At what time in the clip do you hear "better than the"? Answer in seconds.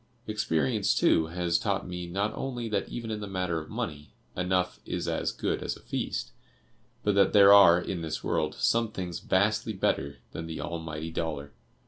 9.73-10.59